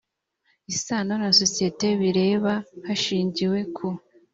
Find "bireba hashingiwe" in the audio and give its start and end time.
2.01-3.59